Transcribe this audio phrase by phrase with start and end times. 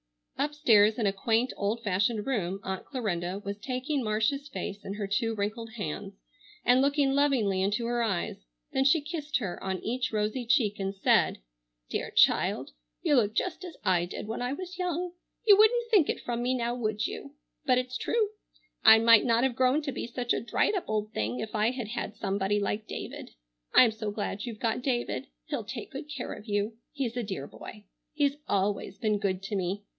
[0.35, 5.05] Upstairs in a quaint old fashioned room Aunt Clarinda was taking Marcia's face in her
[5.05, 6.15] two wrinkled hands
[6.65, 10.95] and looking lovingly into her eyes; then she kissed her on each rosy cheek and
[10.95, 11.37] said:
[11.91, 12.71] "Dear child!
[13.03, 15.11] You look just as I did when I was young.
[15.45, 17.35] You wouldn't think it from me now, would you?
[17.67, 18.29] But it's true.
[18.83, 21.69] I might not have grown to be such a dried up old thing if I
[21.69, 23.35] had had somebody like David.
[23.75, 25.27] I'm so glad you've got David.
[25.45, 26.77] He'll take good care of you.
[26.91, 27.85] He's a dear boy.
[28.11, 29.83] He's always been good to me.